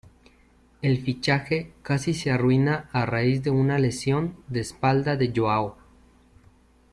El 0.81 0.99
fichaje 1.03 1.73
casi 1.83 2.15
se 2.15 2.31
arruina 2.31 2.89
a 2.91 3.05
raíz 3.05 3.43
de 3.43 3.51
una 3.51 3.77
lesión 3.77 4.35
de 4.47 4.61
espalda 4.61 5.15
de 5.15 5.31
Joao. 5.35 5.77